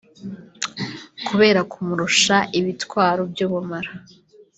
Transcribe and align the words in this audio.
kubera 1.27 1.59
kumurusha 1.71 2.35
ibitwaro 2.59 3.21
by’ubumara 3.31 3.91